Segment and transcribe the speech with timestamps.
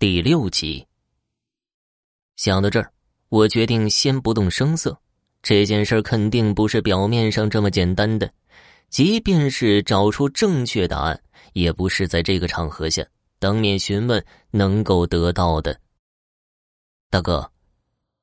[0.00, 0.88] 第六集。
[2.36, 2.90] 想到这儿，
[3.28, 4.98] 我决定先不动声色。
[5.42, 8.32] 这件事肯定不是表面上这么简单的，
[8.88, 13.06] 即便是找出正确答案，也不是在这个场合下
[13.38, 15.78] 当面询问能够得到的。
[17.10, 17.52] 大哥，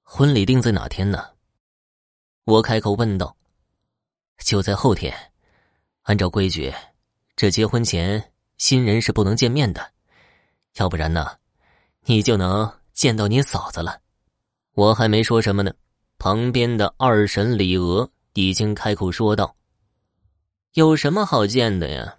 [0.00, 1.26] 婚礼定在哪天呢？
[2.44, 3.36] 我开口问道。
[4.38, 5.14] 就在后天，
[6.04, 6.72] 按照规矩，
[7.36, 9.92] 这结婚前新人是不能见面的，
[10.76, 11.36] 要不然呢？
[12.08, 14.00] 你就能见到你嫂子了。
[14.74, 15.72] 我还没说什么呢，
[16.18, 19.56] 旁边的二婶李娥已经开口说道
[20.74, 22.16] ：“有什么好见的呀？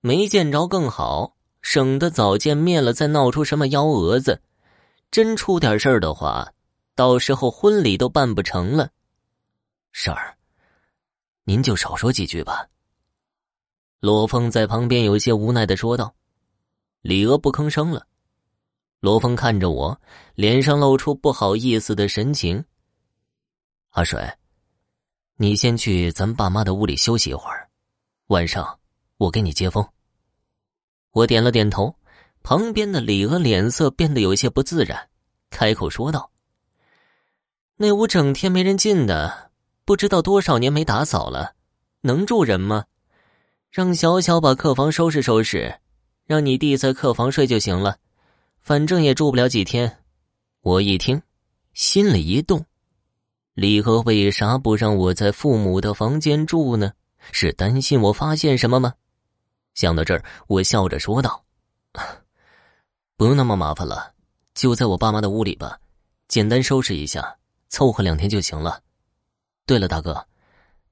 [0.00, 4.40] 没见着更好，省得早见面了再闹出什么幺蛾子。
[5.10, 6.52] 真出点事儿的话，
[6.94, 8.90] 到时候婚礼都办不成了。”
[9.92, 10.38] 婶儿，
[11.44, 12.66] 您就少说几句吧。
[14.00, 16.14] 罗峰在旁边有些无奈的说道
[17.02, 18.06] ：“李娥不吭声了。”
[19.00, 20.00] 罗峰看着我，
[20.34, 22.64] 脸上露出不好意思的神情。
[23.90, 24.28] 阿水，
[25.36, 27.68] 你先去咱爸妈的屋里休息一会儿，
[28.26, 28.80] 晚上
[29.18, 29.86] 我给你接风。
[31.12, 31.94] 我点了点头，
[32.42, 35.08] 旁边的李娥脸色变得有些不自然，
[35.48, 36.32] 开口说道
[37.78, 39.52] ：“那屋整天没人进的，
[39.84, 41.54] 不知道多少年没打扫了，
[42.00, 42.86] 能住人吗？
[43.70, 45.78] 让小小把客房收拾收拾，
[46.26, 47.98] 让你弟在客房睡就行了。”
[48.68, 50.04] 反正也住不了几天，
[50.60, 51.22] 我一听，
[51.72, 52.62] 心里一动。
[53.54, 56.92] 李和为啥不让我在父母的房间住呢？
[57.32, 58.92] 是担心我发现什么吗？
[59.72, 61.42] 想到这儿，我笑着说道
[63.16, 64.12] ：“不用那么麻烦了，
[64.52, 65.80] 就在我爸妈的屋里吧，
[66.28, 67.38] 简单收拾一下，
[67.70, 68.82] 凑合两天就行了。
[69.64, 70.26] 对了，大哥，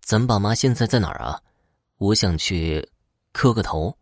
[0.00, 1.40] 咱爸妈现在在哪儿啊？
[1.98, 2.90] 我想去
[3.30, 3.96] 磕个头。”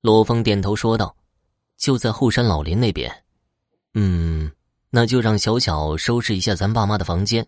[0.00, 1.14] 罗峰点头说道。
[1.76, 3.12] 就在后山老林那边，
[3.94, 4.50] 嗯，
[4.90, 7.46] 那就让小小收拾一下咱爸妈的房间，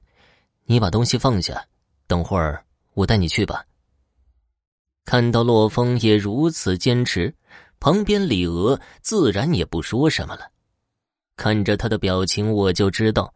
[0.64, 1.64] 你把东西放下，
[2.06, 2.64] 等会儿
[2.94, 3.64] 我带你去吧。
[5.04, 7.32] 看到洛风也如此坚持，
[7.78, 10.50] 旁边李娥自然也不说什么了。
[11.36, 13.32] 看着他的表情，我就知道，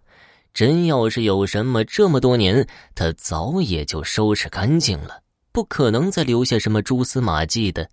[0.52, 5.22] 真要是有什么，这么多年他早也就收拾干净了，
[5.52, 7.88] 不可能再留下什么蛛丝马迹的。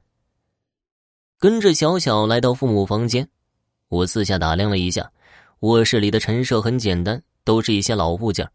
[1.39, 3.27] 跟着小小来到父母房间，
[3.89, 5.07] 我四下打量了一下，
[5.59, 8.49] 卧室里的陈设很简单，都是一些老物件。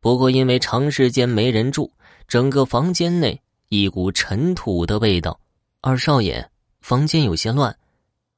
[0.00, 1.92] 不过因为长时间没人住，
[2.26, 3.38] 整个房间内
[3.68, 5.38] 一股尘土的味道。
[5.82, 6.42] 二少爷，
[6.80, 7.76] 房间有些乱。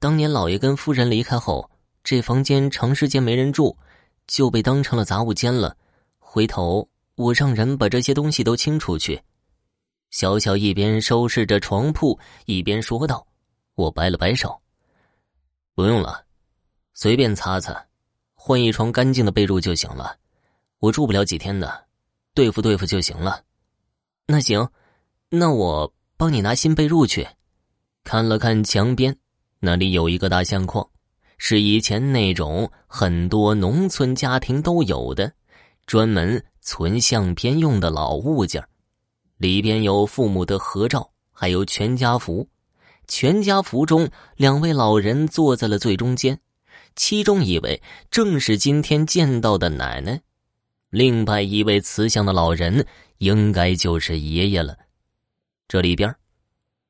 [0.00, 1.70] 当年老爷跟夫人离开后，
[2.02, 3.76] 这房间长时间没人住，
[4.26, 5.76] 就被当成了杂物间了。
[6.18, 9.22] 回头我让人把这些东西都清出去。
[10.10, 13.24] 小小一边收拾着床铺，一边说道。
[13.74, 14.60] 我摆了摆手，
[15.74, 16.24] 不用了，
[16.94, 17.86] 随便擦擦，
[18.34, 20.16] 换一床干净的被褥就行了。
[20.78, 21.86] 我住不了几天的，
[22.34, 23.42] 对付对付就行了。
[24.26, 24.68] 那行，
[25.30, 27.26] 那我帮你拿新被褥去。
[28.04, 29.16] 看了看墙边，
[29.60, 30.86] 那里有一个大相框，
[31.38, 35.32] 是以前那种很多农村家庭都有的，
[35.86, 38.62] 专门存相片用的老物件
[39.38, 42.46] 里边有父母的合照，还有全家福。
[43.14, 46.40] 全家福中，两位老人坐在了最中间，
[46.96, 50.22] 其中一位正是今天见到的奶奶，
[50.88, 52.86] 另外一位慈祥的老人
[53.18, 54.78] 应该就是爷爷了。
[55.68, 56.16] 这里边，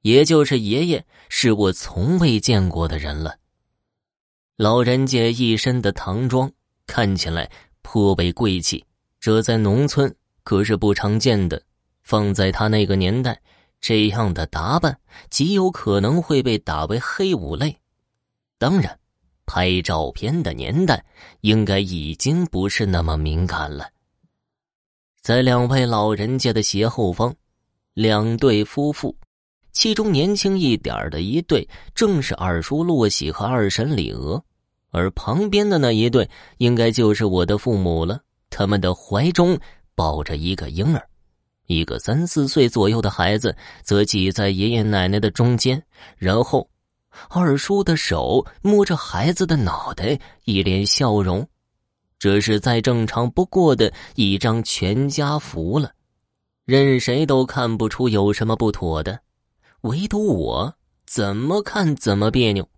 [0.02, 3.38] 也就是爷爷，是我从未见过的人了。
[4.56, 6.52] 老人家一身的唐装，
[6.86, 7.50] 看起来
[7.82, 8.84] 颇为贵气，
[9.18, 11.60] 这在农村可是不常见的，
[12.04, 13.42] 放在他那个年代。
[13.82, 14.96] 这样的打扮
[15.28, 17.76] 极有可能会被打为黑五类。
[18.56, 18.98] 当然，
[19.44, 21.04] 拍照片的年代
[21.40, 23.90] 应该已经不是那么敏感了。
[25.20, 27.34] 在两位老人家的斜后方，
[27.94, 29.16] 两对夫妇，
[29.72, 34.42] 其中年轻一点的一对正是二叔洛喜和二婶李娥，
[34.90, 36.28] 而旁边的那一对
[36.58, 38.20] 应该就是我的父母了。
[38.48, 39.58] 他们的怀中
[39.94, 41.08] 抱着一个婴儿。
[41.66, 45.82] 一个三四岁左右的孩子则挤在爷爷奶奶的中间，
[46.16, 46.68] 然后
[47.28, 51.46] 二叔的手摸着孩子的脑袋，一脸笑容。
[52.18, 55.90] 这是再正常不过的一张全家福了，
[56.64, 59.20] 任谁都看不出有什么不妥的，
[59.80, 60.74] 唯独我
[61.04, 62.68] 怎么看怎么别扭。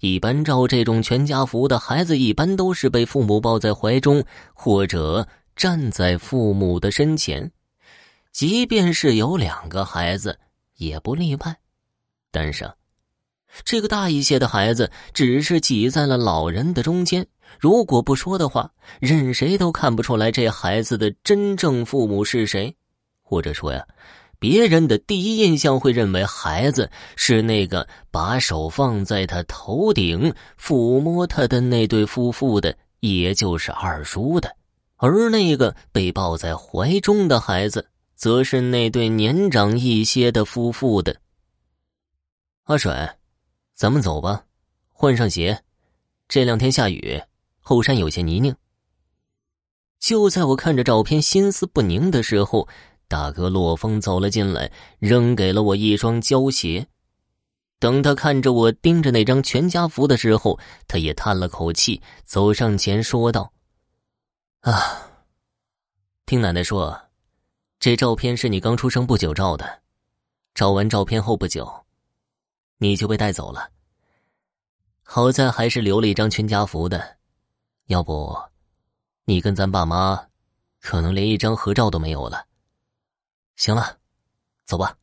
[0.00, 4.22] 一般照这种全家福的孩子，一般都是被父母抱在怀中，
[4.54, 5.26] 或者
[5.56, 7.50] 站在父母的身前。
[8.32, 10.38] 即便是有两个孩子，
[10.76, 11.56] 也不例外。
[12.30, 12.70] 但是，
[13.64, 17.26] 这个大一些的孩子只是挤在了老人的中间，
[17.58, 18.70] 如果不说的话，
[19.00, 22.76] 任谁都看不出来这孩子的真正父母是谁，
[23.22, 23.86] 或者说呀，
[24.38, 34.54] 别人的第一印象会认为孩子是那个把手放在他头顶抚摸他的那对夫妇的，也就是二叔的，
[34.96, 37.88] 而那个被抱在怀中的孩子，
[38.18, 41.20] 则是那对年长一些的夫妇的。
[42.64, 42.92] 阿水。
[43.74, 44.44] 咱们走吧，
[44.88, 45.62] 换上鞋。
[46.26, 47.22] 这两天下雨，
[47.60, 48.52] 后山有些泥泞。
[50.00, 52.68] 就在我看着照片心思不宁的时候，
[53.06, 56.88] 大哥洛风走了进来，扔给了我一双胶鞋。
[57.78, 63.52] 等他看着我盯着那张全家福的时候，他也叹了口气，走上前说道
[64.62, 65.08] ：“啊，
[66.26, 67.00] 听奶奶说，
[67.78, 69.82] 这照片是你刚出生不久照的。
[70.54, 71.72] 照完照片后不久。”
[72.80, 73.72] 你就被带走了。
[75.02, 77.16] 好在还是留了一张全家福的，
[77.86, 78.36] 要不，
[79.24, 80.28] 你跟咱爸妈，
[80.80, 82.46] 可能连一张合照都没有了。
[83.56, 83.98] 行了，
[84.64, 84.96] 走吧，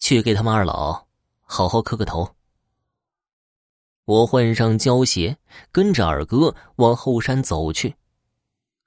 [0.00, 1.06] 去给他们二老
[1.42, 2.28] 好好磕个头。
[4.04, 5.38] 我换上胶鞋，
[5.70, 7.94] 跟着二哥往后山走去。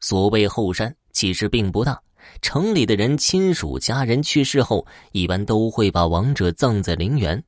[0.02, 2.04] 所谓后山，其实并不大。
[2.42, 7.44] 城里的人亲属家人去世后，一般都会把亡者葬在陵园。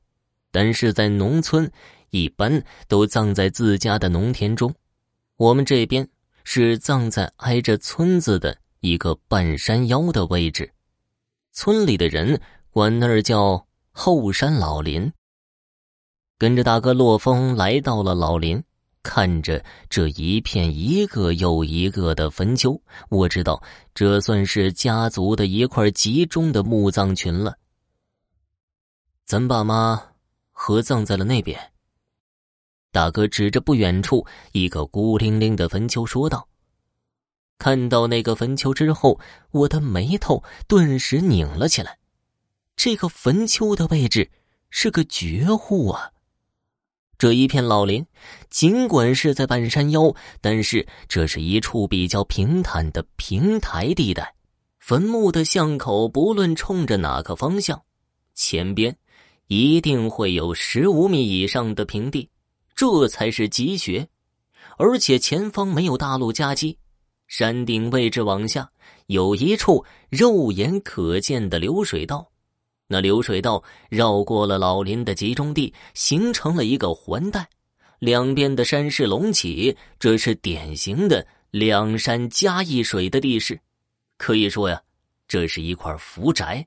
[0.50, 1.70] 但是在农村，
[2.10, 4.74] 一般都葬在自家的农田中。
[5.36, 6.08] 我们这边
[6.44, 10.72] 是葬在挨着村子的一个半山腰的位置，
[11.52, 12.40] 村里的人
[12.70, 15.12] 管那儿叫后山老林。
[16.38, 18.62] 跟着大哥洛风来到了老林，
[19.08, 23.62] 看着这一片一个又一个的坟丘，我知道
[23.94, 27.56] 这算是家族的一块集中的墓葬群了。
[29.24, 30.02] 咱爸妈。
[30.50, 31.72] 合葬在了那边。
[32.90, 36.48] 大哥指着不远处一个孤零零的坟丘说道
[37.58, 39.20] ：“看到那个坟丘之后，
[39.50, 41.98] 我的眉头顿时拧了起来。
[42.74, 44.30] 这个坟丘的位置
[44.70, 46.10] 是个绝户啊！
[47.18, 48.04] 这一片老林，
[48.50, 54.34] 尽管是在半山腰，但是这是一处比较平坦的平台地带。
[54.78, 57.82] 坟墓的巷口，不论冲着哪个方向，
[58.34, 58.96] 前边。”
[59.48, 62.28] 一定会有十五米以上的平地，
[62.74, 64.08] 这才是积雪。
[64.76, 66.76] 而且前方没有大路夹击，
[67.28, 68.68] 山顶位置往下
[69.06, 72.28] 有一处肉眼可见的流水道，
[72.88, 77.48] 那流水道绕过了老林的集中地，形成了一个环带，
[77.98, 83.58] 两边的山势隆起，这是典型的两山夹一水的地势，
[84.16, 84.80] 可以说呀，
[85.26, 86.64] 这是一块福宅。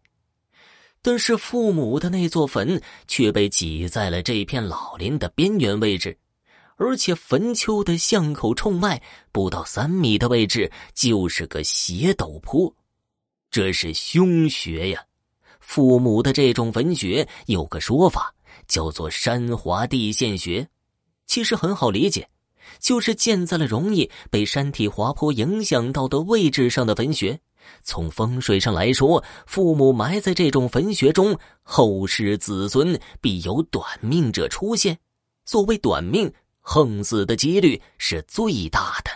[1.01, 6.17] 但是父母的那座坟却被挤在了这片老林的边缘位置，
[6.75, 9.01] 而且坟丘的巷口冲外
[9.31, 12.75] 不到三米的位置就是个斜陡坡，
[13.49, 15.01] 这是凶穴呀！
[15.59, 18.33] 父母的这种坟穴有个说法
[18.67, 20.67] 叫做山滑地陷穴，
[21.25, 22.27] 其实很好理解，
[22.79, 27.39] 就是建在了容易被山体滑坡影响到的位置上的坟穴。
[27.83, 34.97] 从风水上来说，父母埋在这种坟穴中，后世子孙必有短命者出现。
[35.45, 39.11] 所谓短命，横死的几率是最大的。